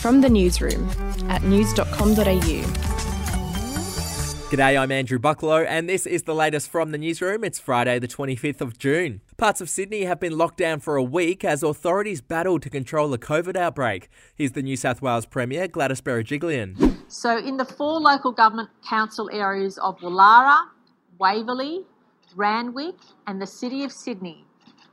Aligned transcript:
From 0.00 0.20
the 0.20 0.28
newsroom 0.28 0.88
at 1.28 1.42
news.com.au. 1.42 2.96
G'day, 4.48 4.80
I'm 4.80 4.92
Andrew 4.92 5.18
Bucklow, 5.18 5.66
and 5.66 5.88
this 5.88 6.06
is 6.06 6.22
the 6.22 6.34
latest 6.34 6.70
from 6.70 6.92
the 6.92 6.98
newsroom. 6.98 7.42
It's 7.42 7.58
Friday, 7.58 7.98
the 7.98 8.06
25th 8.06 8.60
of 8.60 8.78
June. 8.78 9.20
Parts 9.36 9.60
of 9.60 9.68
Sydney 9.68 10.04
have 10.04 10.20
been 10.20 10.38
locked 10.38 10.58
down 10.58 10.78
for 10.78 10.94
a 10.94 11.02
week 11.02 11.44
as 11.44 11.64
authorities 11.64 12.20
battle 12.20 12.60
to 12.60 12.70
control 12.70 13.08
the 13.08 13.18
COVID 13.18 13.56
outbreak. 13.56 14.08
Here's 14.36 14.52
the 14.52 14.62
New 14.62 14.76
South 14.76 15.02
Wales 15.02 15.26
Premier, 15.26 15.66
Gladys 15.66 16.00
Berejiklian. 16.00 16.96
So, 17.08 17.36
in 17.38 17.56
the 17.56 17.64
four 17.64 17.98
local 17.98 18.30
government 18.30 18.68
council 18.88 19.28
areas 19.32 19.78
of 19.78 19.98
Woollahra, 19.98 20.68
Waverley, 21.18 21.80
Randwick, 22.36 22.94
and 23.26 23.42
the 23.42 23.48
City 23.48 23.82
of 23.82 23.90
Sydney, 23.90 24.44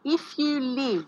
if 0.04 0.34
you 0.40 0.60
live 0.60 1.06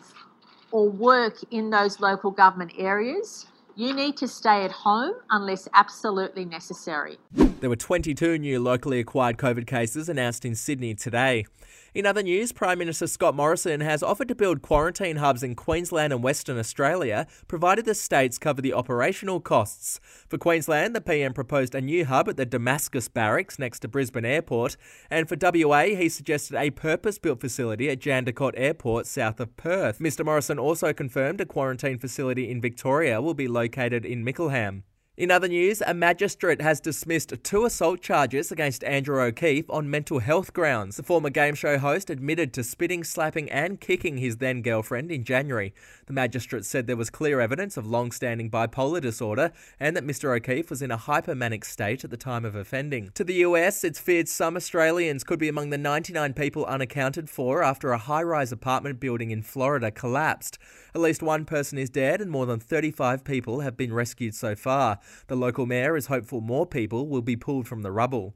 or 0.72 0.90
work 0.90 1.38
in 1.52 1.70
those 1.70 2.00
local 2.00 2.32
government 2.32 2.74
areas, 2.78 3.46
you 3.76 3.94
need 3.94 4.18
to 4.18 4.28
stay 4.28 4.64
at 4.64 4.72
home 4.72 5.14
unless 5.30 5.68
absolutely 5.74 6.46
necessary. 6.46 7.18
There 7.66 7.72
were 7.72 7.76
22 7.76 8.38
new 8.38 8.60
locally 8.60 9.00
acquired 9.00 9.38
COVID 9.38 9.66
cases 9.66 10.08
announced 10.08 10.46
in 10.46 10.54
Sydney 10.54 10.94
today. 10.94 11.48
In 11.96 12.06
other 12.06 12.22
news, 12.22 12.52
Prime 12.52 12.78
Minister 12.78 13.08
Scott 13.08 13.34
Morrison 13.34 13.82
has 13.82 14.04
offered 14.04 14.28
to 14.28 14.36
build 14.36 14.62
quarantine 14.62 15.16
hubs 15.16 15.42
in 15.42 15.56
Queensland 15.56 16.14
and 16.14 16.22
Western 16.22 16.60
Australia, 16.60 17.26
provided 17.48 17.86
the 17.86 17.96
states 17.96 18.38
cover 18.38 18.62
the 18.62 18.72
operational 18.72 19.40
costs. 19.40 20.00
For 20.30 20.38
Queensland, 20.38 20.96
the 20.96 21.02
PM 21.02 21.34
proposed 21.34 21.74
a 21.74 21.82
new 21.82 22.06
hub 22.06 22.30
at 22.30 22.38
the 22.38 22.46
Damascus 22.46 23.08
Barracks 23.08 23.58
next 23.58 23.80
to 23.80 23.88
Brisbane 23.88 24.26
Airport, 24.26 24.78
and 25.10 25.28
for 25.28 25.36
WA, 25.36 25.86
he 25.86 26.08
suggested 26.08 26.56
a 26.56 26.70
purpose 26.70 27.18
built 27.18 27.42
facility 27.42 27.90
at 27.90 28.00
Jandakot 28.00 28.54
Airport 28.56 29.08
south 29.08 29.40
of 29.40 29.58
Perth. 29.58 29.98
Mr 29.98 30.24
Morrison 30.24 30.60
also 30.60 30.94
confirmed 30.94 31.42
a 31.42 31.48
quarantine 31.48 31.98
facility 31.98 32.52
in 32.52 32.62
Victoria 32.62 33.24
will 33.24 33.34
be 33.34 33.48
located 33.48 34.06
in 34.06 34.24
Mickleham. 34.24 34.84
In 35.18 35.32
other 35.32 35.48
news, 35.48 35.82
a 35.88 35.94
magistrate 35.94 36.60
has 36.60 36.82
dismissed 36.82 37.34
two 37.42 37.64
assault 37.64 38.02
charges 38.02 38.52
against 38.52 38.84
Andrew 38.84 39.22
O'Keefe 39.22 39.70
on 39.70 39.90
mental 39.90 40.20
health 40.20 40.52
grounds. 40.52 40.98
The 40.98 41.04
former 41.04 41.30
game 41.30 41.56
show 41.56 41.78
host 41.78 42.10
admitted 42.10 42.52
to 42.52 42.66
spitting, 42.66 43.06
slapping, 43.06 43.50
and 43.50 43.80
kicking 43.80 44.18
his 44.18 44.40
then 44.40 44.62
girlfriend 44.62 45.14
in 45.14 45.24
January. 45.24 45.74
The 46.08 46.14
magistrate 46.14 46.66
said 46.66 46.86
there 46.86 46.98
was 46.98 47.10
clear 47.10 47.40
evidence 47.40 47.78
of 47.78 47.88
long 47.88 48.12
standing 48.12 48.52
bipolar 48.52 49.00
disorder 49.00 49.54
and 49.80 49.96
that 49.96 50.06
Mr. 50.06 50.36
O'Keefe 50.36 50.70
was 50.70 50.82
in 50.82 50.92
a 50.92 50.98
hypomanic 50.98 51.64
state 51.64 52.04
at 52.04 52.10
the 52.10 52.18
time 52.18 52.44
of 52.44 52.54
offending. 52.54 53.12
To 53.14 53.24
the 53.24 53.36
US, 53.36 53.86
it's 53.86 54.02
feared 54.02 54.28
some 54.28 54.58
Australians 54.58 55.24
could 55.24 55.40
be 55.40 55.48
among 55.48 55.70
the 55.70 55.78
99 55.78 56.34
people 56.34 56.66
unaccounted 56.66 57.30
for 57.30 57.64
after 57.64 57.94
a 57.94 57.98
high 57.98 58.24
rise 58.24 58.52
apartment 58.52 59.00
building 59.00 59.32
in 59.32 59.44
Florida 59.44 59.92
collapsed. 59.92 60.58
At 60.94 61.00
least 61.00 61.24
one 61.24 61.46
person 61.46 61.78
is 61.78 61.90
dead 61.90 62.20
and 62.20 62.30
more 62.30 62.46
than 62.46 62.60
35 62.60 63.24
people 63.24 63.62
have 63.62 63.78
been 63.78 63.94
rescued 63.94 64.36
so 64.36 64.56
far. 64.56 65.00
The 65.28 65.36
local 65.36 65.66
mayor 65.66 65.96
is 65.96 66.08
hopeful 66.08 66.42
more 66.42 66.66
people 66.66 67.08
will 67.08 67.22
be 67.22 67.36
pulled 67.36 67.68
from 67.68 67.82
the 67.82 67.92
rubble. 67.92 68.36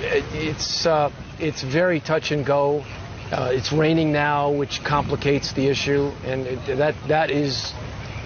It's, 0.00 0.86
uh, 0.86 1.10
it's 1.38 1.62
very 1.62 2.00
touch 2.00 2.30
and 2.30 2.44
go. 2.44 2.84
Uh, 3.32 3.50
it's 3.52 3.72
raining 3.72 4.12
now, 4.12 4.50
which 4.50 4.82
complicates 4.82 5.52
the 5.52 5.68
issue, 5.68 6.10
and 6.24 6.46
it, 6.46 6.78
that, 6.78 6.94
that 7.08 7.30
is 7.30 7.72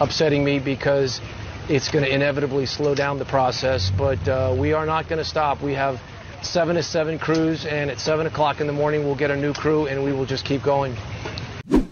upsetting 0.00 0.44
me 0.44 0.58
because 0.58 1.20
it's 1.68 1.90
going 1.90 2.04
to 2.04 2.10
inevitably 2.10 2.66
slow 2.66 2.94
down 2.94 3.18
the 3.18 3.24
process. 3.24 3.90
But 3.90 4.26
uh, 4.26 4.56
we 4.58 4.72
are 4.72 4.86
not 4.86 5.08
going 5.08 5.18
to 5.18 5.24
stop. 5.24 5.60
We 5.62 5.74
have 5.74 6.00
seven 6.42 6.76
to 6.76 6.82
seven 6.82 7.18
crews, 7.18 7.66
and 7.66 7.90
at 7.90 7.98
seven 7.98 8.26
o'clock 8.26 8.60
in 8.60 8.66
the 8.66 8.72
morning, 8.72 9.04
we'll 9.04 9.14
get 9.14 9.30
a 9.30 9.36
new 9.36 9.52
crew, 9.52 9.86
and 9.86 10.02
we 10.02 10.12
will 10.12 10.26
just 10.26 10.44
keep 10.44 10.62
going. 10.62 10.96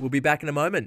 We'll 0.00 0.10
be 0.10 0.20
back 0.20 0.42
in 0.42 0.48
a 0.48 0.52
moment. 0.52 0.86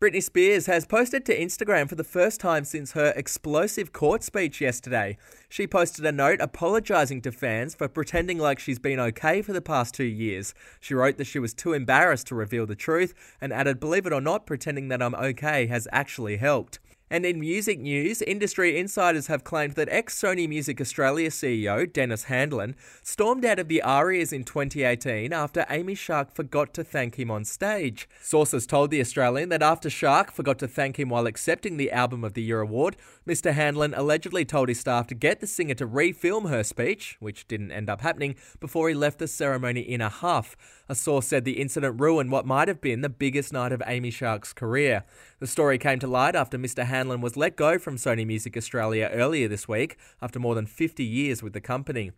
Britney 0.00 0.22
Spears 0.22 0.66
has 0.66 0.86
posted 0.86 1.24
to 1.24 1.38
Instagram 1.38 1.88
for 1.88 1.94
the 1.94 2.02
first 2.02 2.40
time 2.40 2.64
since 2.64 2.92
her 2.92 3.12
explosive 3.14 3.92
court 3.92 4.24
speech 4.24 4.60
yesterday. 4.60 5.16
She 5.48 5.68
posted 5.68 6.04
a 6.04 6.10
note 6.10 6.40
apologising 6.40 7.22
to 7.22 7.32
fans 7.32 7.76
for 7.76 7.86
pretending 7.86 8.38
like 8.38 8.58
she's 8.58 8.80
been 8.80 8.98
okay 8.98 9.40
for 9.40 9.52
the 9.52 9.60
past 9.60 9.94
two 9.94 10.04
years. 10.04 10.52
She 10.80 10.94
wrote 10.94 11.16
that 11.18 11.26
she 11.26 11.38
was 11.38 11.54
too 11.54 11.72
embarrassed 11.72 12.26
to 12.26 12.34
reveal 12.34 12.66
the 12.66 12.74
truth 12.74 13.14
and 13.40 13.52
added, 13.52 13.78
Believe 13.78 14.04
it 14.04 14.12
or 14.12 14.20
not, 14.20 14.46
pretending 14.46 14.88
that 14.88 15.00
I'm 15.00 15.14
okay 15.14 15.66
has 15.66 15.86
actually 15.92 16.38
helped. 16.38 16.80
And 17.10 17.26
in 17.26 17.38
music 17.38 17.78
news, 17.78 18.22
industry 18.22 18.78
insiders 18.78 19.26
have 19.26 19.44
claimed 19.44 19.74
that 19.74 19.90
ex 19.90 20.18
Sony 20.18 20.48
Music 20.48 20.80
Australia 20.80 21.28
CEO 21.28 21.90
Dennis 21.92 22.24
Handlin 22.24 22.74
stormed 23.02 23.44
out 23.44 23.58
of 23.58 23.68
the 23.68 23.82
ARIAs 23.82 24.32
in 24.32 24.42
2018 24.42 25.30
after 25.32 25.66
Amy 25.68 25.94
Shark 25.94 26.34
forgot 26.34 26.72
to 26.74 26.82
thank 26.82 27.16
him 27.16 27.30
on 27.30 27.44
stage. 27.44 28.08
Sources 28.22 28.66
told 28.66 28.90
The 28.90 29.02
Australian 29.02 29.50
that 29.50 29.62
after 29.62 29.90
Shark 29.90 30.32
forgot 30.32 30.58
to 30.60 30.68
thank 30.68 30.98
him 30.98 31.10
while 31.10 31.26
accepting 31.26 31.76
the 31.76 31.92
Album 31.92 32.24
of 32.24 32.32
the 32.32 32.42
Year 32.42 32.60
award, 32.60 32.96
Mr. 33.28 33.52
Handlin 33.52 33.92
allegedly 33.94 34.46
told 34.46 34.70
his 34.70 34.80
staff 34.80 35.06
to 35.08 35.14
get 35.14 35.40
the 35.40 35.46
singer 35.46 35.74
to 35.74 35.86
refilm 35.86 36.48
her 36.48 36.64
speech, 36.64 37.16
which 37.20 37.46
didn't 37.46 37.70
end 37.70 37.90
up 37.90 38.00
happening, 38.00 38.34
before 38.60 38.88
he 38.88 38.94
left 38.94 39.18
the 39.18 39.28
ceremony 39.28 39.80
in 39.80 40.00
a 40.00 40.08
huff. 40.08 40.56
A 40.88 40.94
source 40.94 41.26
said 41.26 41.44
the 41.44 41.60
incident 41.60 42.00
ruined 42.00 42.30
what 42.30 42.46
might 42.46 42.68
have 42.68 42.80
been 42.80 43.00
the 43.00 43.08
biggest 43.08 43.52
night 43.52 43.72
of 43.72 43.82
Amy 43.86 44.10
Shark's 44.10 44.52
career. 44.52 45.04
The 45.38 45.46
story 45.46 45.78
came 45.78 45.98
to 46.00 46.06
light 46.06 46.34
after 46.34 46.58
Mr. 46.58 46.84
was 47.20 47.36
let 47.36 47.56
go 47.56 47.78
from 47.78 47.96
Sony 47.96 48.26
Music 48.26 48.56
Australia 48.56 49.10
earlier 49.12 49.48
this 49.48 49.66
week 49.66 49.96
after 50.22 50.38
more 50.38 50.54
than 50.54 50.66
50 50.66 51.04
years 51.04 51.42
with 51.42 51.52
the 51.52 51.60
company. 51.60 52.12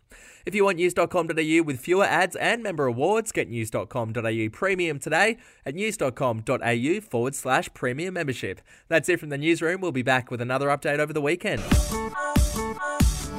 If 0.44 0.54
you 0.54 0.64
want 0.64 0.76
news.com.au 0.76 1.62
with 1.62 1.80
fewer 1.80 2.04
ads 2.04 2.36
and 2.36 2.62
member 2.62 2.86
awards, 2.86 3.32
get 3.32 3.48
news.com.au 3.48 4.48
premium 4.52 4.98
today 4.98 5.38
at 5.64 5.74
news.com.au 5.74 7.00
forward 7.00 7.34
slash 7.34 7.72
premium 7.74 8.14
membership. 8.14 8.60
That's 8.88 9.08
it 9.08 9.18
from 9.18 9.30
the 9.30 9.38
newsroom. 9.38 9.80
We'll 9.80 9.92
be 9.92 10.02
back 10.02 10.30
with 10.30 10.40
another 10.40 10.68
update 10.68 10.98
over 10.98 11.12
the 11.12 11.22
weekend. 11.22 11.62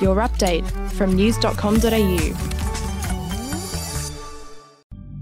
Your 0.01 0.17
update 0.17 0.69
from 0.91 1.13
news.com.au. 1.15 2.56